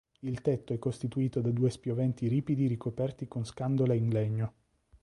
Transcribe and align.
Il 0.21 0.41
tetto 0.41 0.73
è 0.73 0.79
costituito 0.79 1.41
da 1.41 1.51
due 1.51 1.69
spioventi 1.69 2.27
ripidi 2.27 2.65
ricoperti 2.65 3.27
con 3.27 3.45
scandole 3.45 3.95
in 3.95 4.09
legno. 4.09 4.53